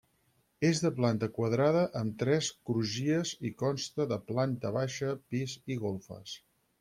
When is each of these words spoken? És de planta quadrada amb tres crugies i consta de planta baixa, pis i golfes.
És 0.67 0.79
de 0.83 0.89
planta 0.99 1.27
quadrada 1.35 1.83
amb 1.99 2.15
tres 2.23 2.49
crugies 2.69 3.33
i 3.49 3.53
consta 3.59 4.07
de 4.15 4.19
planta 4.31 4.73
baixa, 4.79 5.13
pis 5.35 5.55
i 5.77 5.83
golfes. 5.89 6.35